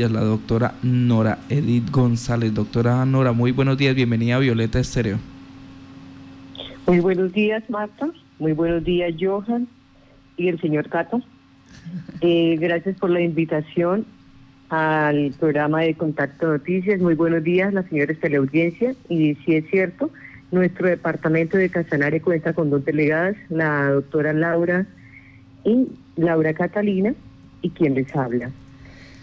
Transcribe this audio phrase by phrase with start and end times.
[0.00, 2.54] la doctora Nora Edith González.
[2.54, 5.18] Doctora Nora, muy buenos días, bienvenida Violeta Estéreo.
[6.86, 8.08] Muy buenos días, Marta.
[8.38, 9.66] Muy buenos días, Johan
[10.36, 11.20] y el señor Cato.
[12.20, 14.06] Eh, gracias por la invitación
[14.68, 17.00] al programa de Contacto Noticias.
[17.00, 18.94] Muy buenos días, las señores teleaudiencia.
[19.08, 20.12] Y si es cierto,
[20.52, 24.86] nuestro departamento de Casanare cuenta con dos delegadas, la doctora Laura
[25.64, 27.14] y Laura Catalina,
[27.62, 28.52] y quien les habla.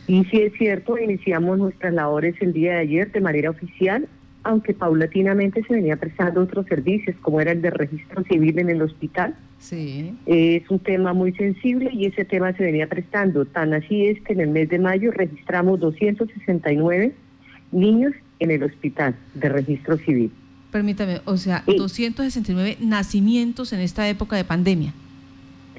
[0.08, 4.08] Y si es cierto, iniciamos nuestras labores el día de ayer de manera oficial,
[4.44, 8.82] aunque paulatinamente se venía prestando otros servicios, como era el de registro civil en el
[8.82, 9.36] hospital.
[9.58, 10.14] Sí.
[10.28, 13.46] es un tema muy sensible y ese tema se venía prestando.
[13.46, 17.14] Tan así es que en el mes de mayo registramos 269
[17.72, 20.32] niños en el hospital de registro civil.
[20.72, 24.94] Permítame, o sea, 269 nacimientos en esta época de pandemia.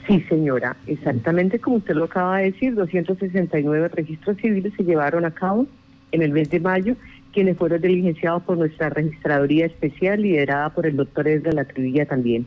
[0.06, 5.32] Sí, señora, exactamente como usted lo acaba de decir, 269 registros civiles se llevaron a
[5.32, 5.66] cabo
[6.12, 6.94] en el mes de mayo,
[7.32, 12.46] quienes fueron diligenciados por nuestra registraduría especial liderada por el doctor Edgar La Trivilla también.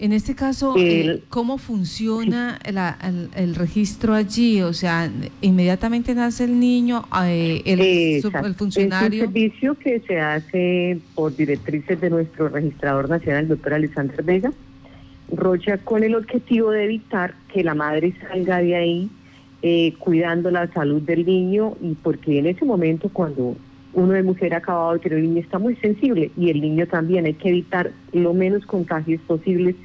[0.00, 4.62] En este caso, eh, ¿cómo funciona el, registro allí?
[4.62, 5.10] O sea,
[5.42, 9.24] inmediatamente nace el niño, eh, el, el, funcionario.
[9.24, 14.22] Es un servicio que se hace por directrices de nuestro registrador nacional, el doctor Alexander
[14.22, 14.52] Vega
[15.32, 19.10] Rocha con el objetivo de evitar que la madre salga de ahí
[19.62, 23.56] eh, cuidando la salud del niño y porque en ese momento cuando
[23.92, 26.86] uno de mujer ha acabado de tener el niño está muy sensible y el niño
[26.86, 29.76] también hay que evitar lo menos contagios posibles.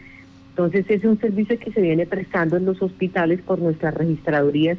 [0.52, 4.78] Entonces es un servicio que se viene prestando en los hospitales por nuestras registradurías.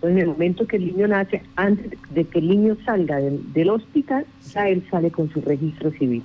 [0.00, 4.24] en el momento que el niño nace, antes de que el niño salga del, hospital,
[4.54, 6.22] ya él sale con su registro civil.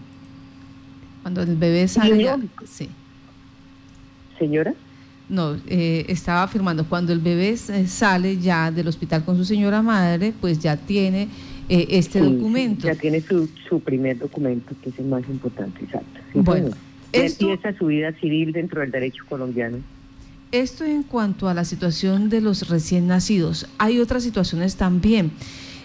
[1.23, 2.89] Cuando el bebé sale, sí
[4.43, 4.73] señora?
[5.29, 9.81] No, eh, estaba afirmando, cuando el bebé eh, sale ya del hospital con su señora
[9.81, 11.29] madre, pues ya tiene
[11.69, 12.87] eh, este documento.
[12.87, 16.19] Ya tiene su, su primer documento, que es el más importante, exacto.
[16.33, 16.71] bueno,
[17.13, 19.77] esto, empieza su vida civil dentro del derecho colombiano.
[20.51, 23.67] Esto en cuanto a la situación de los recién nacidos.
[23.77, 25.31] Hay otras situaciones también.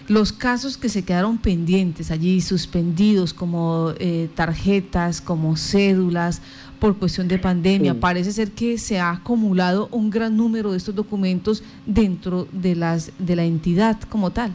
[0.07, 3.93] Los casos que se quedaron pendientes allí, suspendidos, como
[4.35, 6.41] tarjetas, como cédulas
[6.79, 7.93] por cuestión de pandemia.
[7.93, 13.11] Parece ser que se ha acumulado un gran número de estos documentos dentro de las
[13.19, 14.51] de la entidad como tal.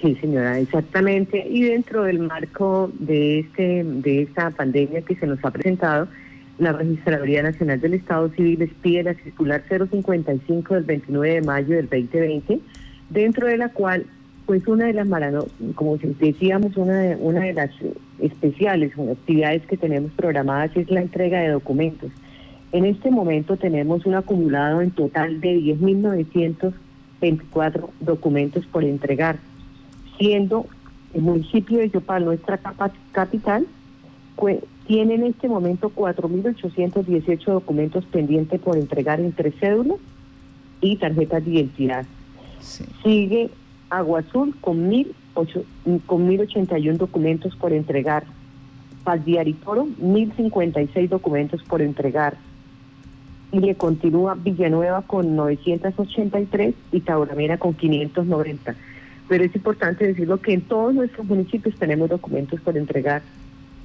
[0.00, 1.46] Sí, señora, exactamente.
[1.48, 6.08] Y dentro del marco de este de esta pandemia que se nos ha presentado,
[6.58, 11.76] la Registraduría Nacional del Estado Civil les pide la circular 055 del 29 de mayo
[11.76, 12.60] del 2020,
[13.10, 14.06] dentro de la cual
[14.46, 15.44] pues una de las malas,
[15.74, 17.70] como decíamos, una de, una de las
[18.18, 22.10] especiales actividades que tenemos programadas es la entrega de documentos.
[22.72, 29.38] En este momento tenemos un acumulado en total de 10.924 documentos por entregar,
[30.18, 30.66] siendo
[31.14, 32.58] el municipio de Yopal, nuestra
[33.12, 33.66] capital,
[34.86, 39.98] tiene en este momento 4.818 documentos pendientes por entregar entre cédulas
[40.80, 42.06] y tarjetas de identidad.
[43.02, 43.50] Sigue
[43.92, 45.64] Agua Azul con, mil ocho,
[46.06, 48.24] con 1.081 documentos por entregar.
[49.04, 52.36] Paz Diario Toro, 1.056 documentos por entregar.
[53.50, 58.74] Y le continúa Villanueva con 983 y Tauramera con 590.
[59.28, 63.20] Pero es importante decirlo que en todos nuestros municipios tenemos documentos por entregar.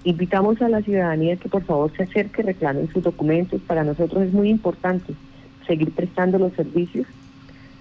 [0.06, 3.59] Invitamos a la ciudadanía que por favor se acerque, reclamen sus documentos.
[3.67, 5.13] Para nosotros es muy importante
[5.66, 7.07] seguir prestando los servicios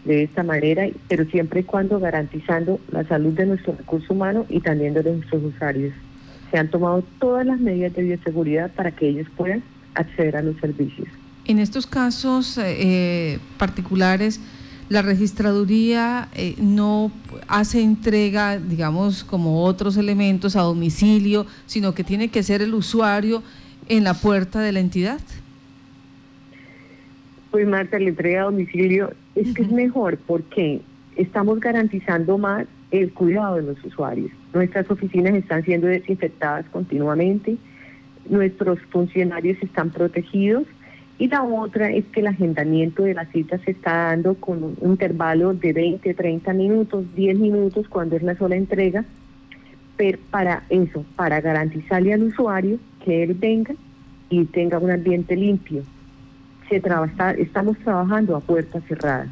[0.06, 4.60] de esta manera, pero siempre y cuando garantizando la salud de nuestro recurso humano y
[4.60, 5.92] también de nuestros usuarios.
[6.50, 9.62] Se han tomado todas las medidas de bioseguridad para que ellos puedan
[9.94, 11.08] acceder a los servicios.
[11.44, 14.40] En estos casos eh, particulares,
[14.88, 17.10] la registraduría eh, no
[17.48, 23.42] hace entrega, digamos, como otros elementos a domicilio, sino que tiene que ser el usuario
[23.88, 25.20] en la puerta de la entidad.
[27.50, 30.80] Pues Marta, la entrega a domicilio es que es mejor porque
[31.14, 34.30] estamos garantizando más el cuidado de los usuarios.
[34.52, 37.56] Nuestras oficinas están siendo desinfectadas continuamente,
[38.28, 40.64] nuestros funcionarios están protegidos
[41.18, 44.76] y la otra es que el agendamiento de la cita se está dando con un
[44.82, 49.04] intervalo de 20, 30 minutos, 10 minutos cuando es la sola entrega,
[49.96, 53.74] pero para eso, para garantizarle al usuario que él venga
[54.28, 55.82] y tenga un ambiente limpio,
[56.68, 56.82] se
[57.38, 59.28] estamos trabajando a puertas cerradas.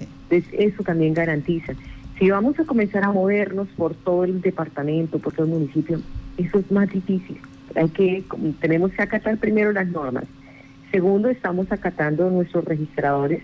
[0.00, 1.72] Entonces, eso también garantiza.
[2.18, 6.00] Si vamos a comenzar a movernos por todo el departamento, por todo el municipio,
[6.36, 7.38] eso es más difícil.
[7.74, 8.24] Hay que,
[8.60, 10.24] tenemos que acatar primero las normas.
[10.92, 13.42] Segundo, estamos acatando nuestros registradores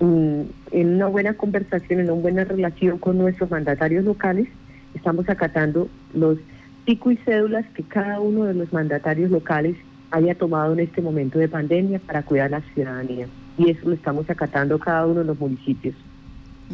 [0.00, 4.48] mm, en una buena conversación, en una buena relación con nuestros mandatarios locales,
[4.94, 6.38] estamos acatando los
[6.84, 9.76] pico y cédulas que cada uno de los mandatarios locales
[10.14, 13.26] haya tomado en este momento de pandemia para cuidar a la ciudadanía.
[13.58, 15.94] Y eso lo estamos acatando cada uno de los municipios.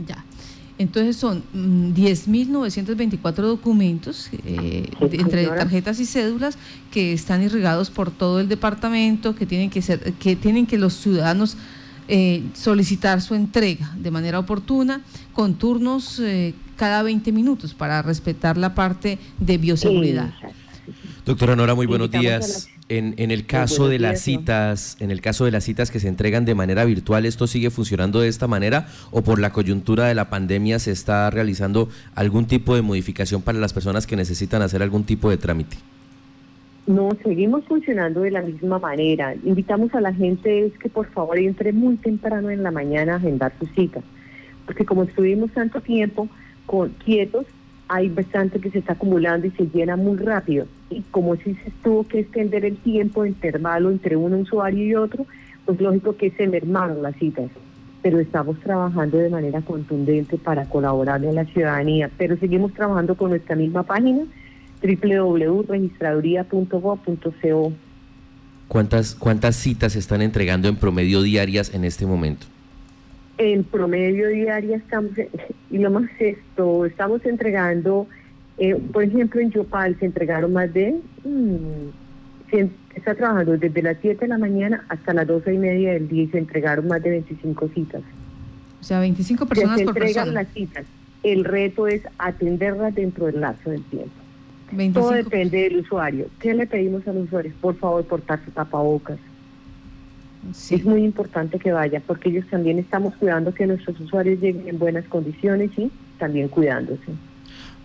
[0.06, 0.22] Ya.
[0.76, 6.56] Entonces son 10.924 mm, documentos eh, entre tarjetas y cédulas
[6.90, 10.94] que están irrigados por todo el departamento, que tienen que ser, que tienen que los
[10.94, 11.56] ciudadanos
[12.08, 15.02] eh, solicitar su entrega de manera oportuna,
[15.32, 20.32] con turnos eh, cada 20 minutos para respetar la parte de bioseguridad.
[21.24, 22.70] Doctora Nora, muy buenos días.
[22.90, 26.08] En, en, el caso de las citas, en el caso de las citas que se
[26.08, 30.16] entregan de manera virtual, ¿esto sigue funcionando de esta manera o por la coyuntura de
[30.16, 34.82] la pandemia se está realizando algún tipo de modificación para las personas que necesitan hacer
[34.82, 35.76] algún tipo de trámite?
[36.88, 39.36] No, seguimos funcionando de la misma manera.
[39.44, 43.16] Invitamos a la gente es que por favor entre muy temprano en la mañana a
[43.18, 44.00] agendar su cita,
[44.66, 46.28] porque como estuvimos tanto tiempo
[46.66, 47.46] con, quietos,
[47.90, 50.68] hay bastante que se está acumulando y se llena muy rápido.
[50.90, 55.26] Y como si se tuvo que extender el tiempo intervalo entre un usuario y otro,
[55.66, 57.50] pues lógico que se mermaron las citas.
[58.00, 62.08] Pero estamos trabajando de manera contundente para colaborarle a la ciudadanía.
[62.16, 64.22] Pero seguimos trabajando con nuestra misma página,
[64.80, 67.72] www.registraduría.gov.co.
[68.68, 72.46] ¿Cuántas, ¿Cuántas citas se están entregando en promedio diarias en este momento?
[73.40, 75.12] En promedio diaria estamos,
[75.70, 78.06] y lo más esto, estamos entregando,
[78.58, 82.58] eh, por ejemplo, en Yopal se entregaron más de, mmm,
[82.94, 86.24] está trabajando desde las 7 de la mañana hasta las 12 y media del día
[86.24, 88.02] y se entregaron más de 25 citas.
[88.78, 90.84] O sea, 25 personas se por entregan las citas.
[91.22, 94.12] El reto es atenderlas dentro del lapso del tiempo.
[94.92, 96.26] Todo depende del usuario.
[96.40, 97.54] ¿Qué le pedimos a los usuarios?
[97.58, 99.18] Por favor, portarse tapabocas
[100.70, 104.78] es muy importante que vaya porque ellos también estamos cuidando que nuestros usuarios lleguen en
[104.78, 107.12] buenas condiciones y también cuidándose.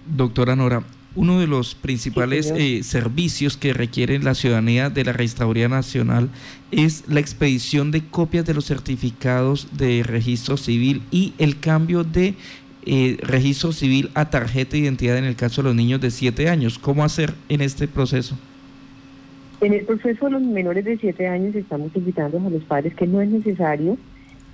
[0.05, 0.83] Doctora Nora,
[1.15, 6.29] uno de los principales eh, servicios que requiere la ciudadanía de la Registraduría Nacional
[6.71, 12.35] es la expedición de copias de los certificados de registro civil y el cambio de
[12.85, 16.49] eh, registro civil a tarjeta de identidad en el caso de los niños de 7
[16.49, 16.77] años.
[16.77, 18.37] ¿Cómo hacer en este proceso?
[19.61, 23.07] En el proceso de los menores de 7 años estamos invitando a los padres que
[23.07, 23.97] no es necesario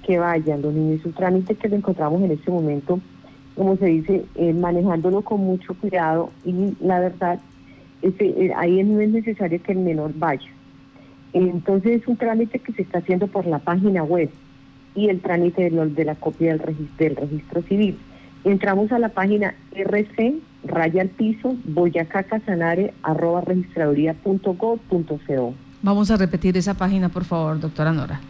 [0.06, 1.04] que vayan los niños.
[1.06, 3.00] Un trámite que lo encontramos en este momento,
[3.56, 7.40] como se dice, eh, manejándolo con mucho cuidado y la verdad,
[8.04, 10.50] eh, ahí no es necesario que el menor vaya.
[11.34, 14.30] Entonces es un trámite que se está haciendo por la página web
[14.94, 17.98] y el trámite de, de la copia del registro, del registro civil.
[18.44, 25.54] Entramos a la página RC raya al piso, Boyacá Casanare, arroba registraduría.gov.co.
[25.82, 28.22] Vamos a repetir esa página, por favor, doctora Nora.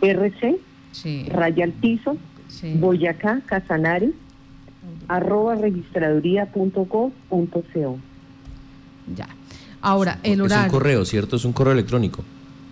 [0.00, 0.58] RC,
[0.92, 1.26] sí.
[1.30, 2.16] raya al piso,
[2.48, 2.74] sí.
[2.78, 4.10] Boyacá Casanare,
[5.08, 7.98] arroba registraduría.gov.co.
[9.14, 9.28] Ya.
[9.80, 10.66] Ahora, el horario.
[10.66, 11.36] Es un correo, ¿cierto?
[11.36, 12.24] Es un correo electrónico.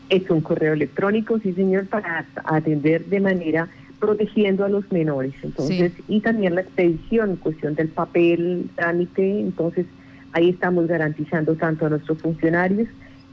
[0.09, 5.35] Es un correo electrónico, sí, señor, para atender de manera protegiendo a los menores.
[5.43, 9.87] Entonces, y también la expedición, cuestión del papel, trámite, entonces
[10.33, 12.89] ahí estamos garantizando tanto a nuestros funcionarios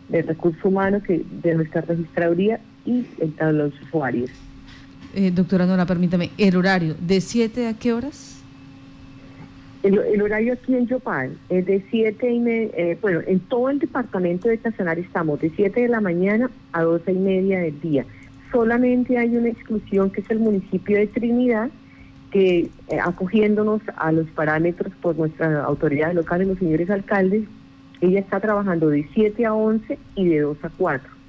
[0.10, 3.06] de recursos humanos que de nuestra registraduría y
[3.40, 4.30] a los usuarios.
[5.14, 8.38] Eh, doctora Nora, permítame, el horario, ¿de 7 a qué horas?
[9.84, 13.80] El, horario aquí en Yopal es de 7 y media, eh, bueno, en todo el
[13.80, 18.06] departamento de Casanare estamos de 7 de la mañana a 12 y media del día
[18.52, 21.70] solamente hay una exclusión que es el municipio de Trinidad,
[22.32, 27.44] que eh, acogiéndonos a los parámetros por nuestras autoridades locales, los señores alcaldes,
[28.00, 31.22] ella está trabajando de 7 a 11 y de 2 a 4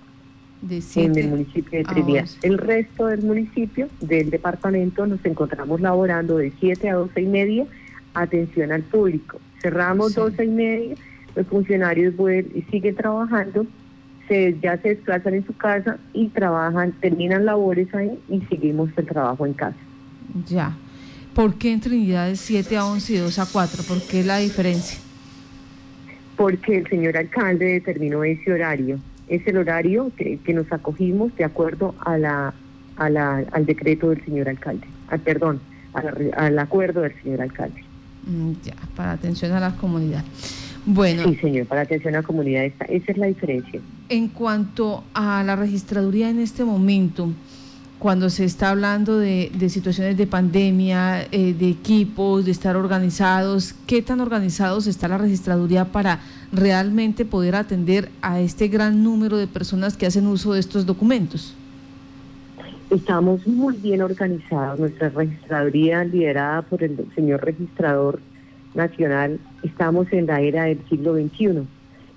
[0.97, 2.29] en el municipio de Trinidad.
[2.43, 7.67] El resto del municipio, del departamento, nos encontramos laborando de 7 a 12 y media,
[8.15, 9.41] atención al público.
[9.61, 10.95] Cerramos 12 y media,
[11.35, 12.15] los funcionarios
[12.55, 13.67] y siguen trabajando
[14.63, 19.47] ya se desplazan en su casa y trabajan, terminan labores ahí y seguimos el trabajo
[19.47, 19.77] en casa.
[20.47, 20.77] Ya.
[21.35, 23.83] ¿Por qué en Trinidad es 7 a 11 y 2 a 4?
[23.85, 24.99] ¿Por qué la diferencia?
[26.37, 28.99] Porque el señor alcalde determinó ese horario.
[29.29, 32.55] Es el horario que, nos acogimos de acuerdo a la,
[32.97, 34.87] a la, al decreto del señor alcalde.
[35.09, 35.61] Al, ah, perdón,
[36.37, 37.83] al acuerdo del señor alcalde.
[38.27, 40.25] Mm, ya, para atención a la comunidad.
[40.85, 41.25] Bueno.
[41.25, 43.81] Sí, señor, para atención a la comunidad, esa, esa es la diferencia.
[44.13, 47.31] En cuanto a la registraduría en este momento,
[47.99, 54.03] cuando se está hablando de, situaciones de pandemia, eh, de equipos, de estar organizados, ¿qué
[54.03, 56.21] tan organizados está la registraduría para
[56.53, 61.55] realmente poder atender a este gran número de personas que hacen uso de estos documentos?
[62.91, 64.79] Estamos muy bien organizados.
[64.79, 68.21] Nuestra registraduría, liderada por el señor registrador
[68.75, 71.67] nacional, estamos en la era del siglo XXI.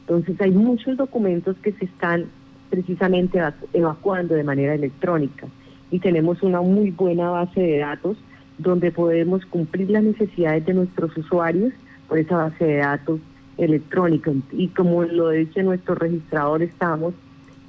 [0.08, 2.26] Entonces hay muchos documentos que se están
[2.70, 3.42] precisamente
[3.74, 5.48] evacuando de manera electrónica
[5.90, 8.18] y tenemos una muy buena base de datos
[8.58, 11.74] donde podemos cumplir las necesidades de nuestros usuarios
[12.08, 13.20] por esa base de datos
[13.58, 14.32] electrónica.
[14.52, 17.14] Y como lo dice nuestro registrador, estamos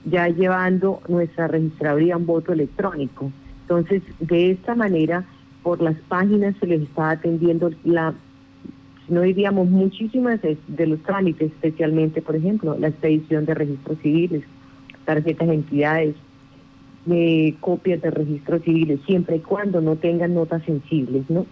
[0.05, 3.33] ya llevando nuestra registraduría un voto electrónico.
[3.63, 5.25] Entonces, de esta manera,
[5.63, 8.15] por las páginas se les está atendiendo la,
[9.09, 14.43] no diríamos muchísimas de los trámites, especialmente, por ejemplo, la expedición de registros civiles,
[15.05, 16.15] tarjetas de entidades,
[17.05, 21.47] de copias de registros civiles, siempre y cuando no tengan notas sensibles, ¿no?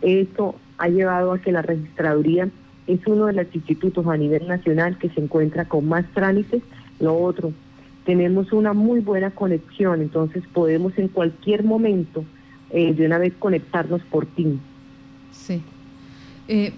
[0.00, 2.48] esto ha llevado a que la registraduría
[2.86, 6.62] es uno de los institutos a nivel nacional que se encuentra con más trámites
[7.00, 7.52] lo otro,
[8.04, 12.24] tenemos una muy buena conexión, entonces podemos en cualquier momento
[12.70, 14.58] eh, de una vez conectarnos por ti.
[15.30, 15.62] Sí.
[16.48, 16.72] Eh,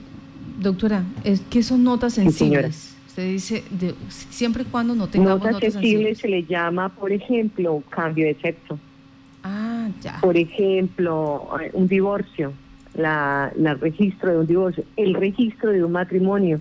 [0.58, 1.04] doctora,
[1.48, 2.96] ¿qué son notas sensibles?
[3.08, 6.18] Usted dice, de, siempre y cuando no tengamos notas, notas sensibles.
[6.18, 8.78] se le llama, por ejemplo, cambio de sexo.
[9.42, 10.18] Ah, ya.
[10.20, 12.52] Por ejemplo, eh, un divorcio,
[12.94, 16.60] la, la registro de un divorcio, el registro de un matrimonio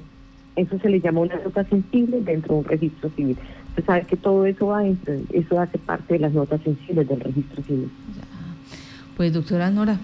[0.59, 3.37] eso se le llama una nota sensible dentro de un registro civil.
[3.69, 7.19] Usted sabe que todo eso va dentro, eso hace parte de las notas sensibles del
[7.21, 7.89] registro civil.
[9.15, 9.97] Pues doctora Nora,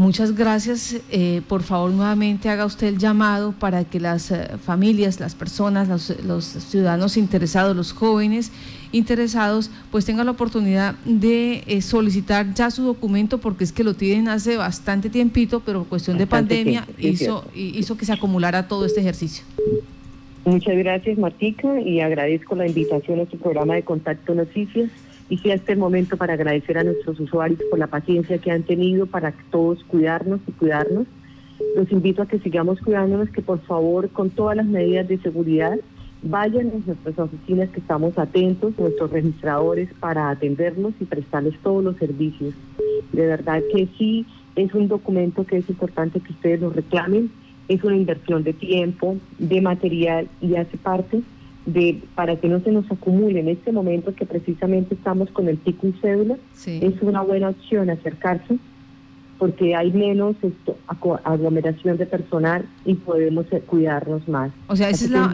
[0.00, 0.98] Muchas gracias.
[1.12, 5.90] Eh, por favor, nuevamente haga usted el llamado para que las eh, familias, las personas,
[6.24, 8.50] los, ciudadanos interesados, los jóvenes
[8.92, 13.92] interesados, pues tengan la oportunidad de eh, solicitar ya su documento, porque es que lo
[13.92, 19.00] tienen hace bastante tiempito, pero cuestión de pandemia hizo, hizo que se acumulara todo este
[19.00, 19.44] ejercicio.
[20.46, 24.88] Muchas gracias, Martica, y agradezco la invitación a su programa de Contacto Noticias
[25.30, 29.06] y sí este momento para agradecer a nuestros usuarios por la paciencia que han tenido
[29.06, 31.06] para todos cuidarnos y cuidarnos.
[31.76, 35.78] Los invito a que sigamos cuidándonos, que por favor con todas las medidas de seguridad
[36.22, 41.96] vayan a nuestras oficinas que estamos atentos, nuestros registradores para atenderlos y prestarles todos los
[41.96, 42.52] servicios.
[43.12, 47.30] De verdad que sí es un documento que es importante que ustedes lo reclamen,
[47.68, 51.22] es una inversión de tiempo, de material y hace parte
[51.66, 55.58] de para que no se nos acumule en este momento que precisamente estamos con el
[55.58, 56.36] pico y cédula,
[56.66, 58.58] es una buena opción acercarse
[59.38, 60.76] porque hay menos esto,
[61.24, 64.52] aglomeración de personal y podemos eh, cuidarnos más.
[64.68, 65.32] O sea, esa es, la,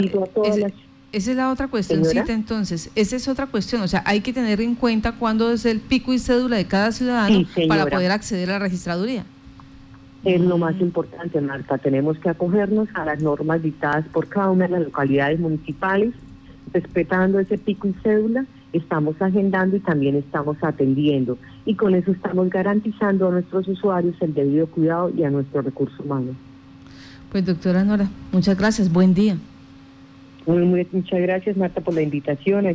[1.12, 4.60] esa es la otra cuestión, entonces, esa es otra cuestión, o sea, hay que tener
[4.60, 8.54] en cuenta cuándo es el pico y cédula de cada ciudadano para poder acceder a
[8.54, 9.24] la registraduría.
[10.24, 11.78] Es lo más importante, Marta.
[11.78, 16.14] Tenemos que acogernos a las normas dictadas por cada una de las localidades municipales,
[16.72, 21.38] respetando ese pico y cédula, estamos agendando y también estamos atendiendo.
[21.64, 26.02] Y con eso estamos garantizando a nuestros usuarios el debido cuidado y a nuestro recurso
[26.02, 26.32] humano.
[27.30, 29.36] Pues doctora Nora, muchas gracias, buen día.
[30.46, 32.66] muchas gracias Marta por la invitación.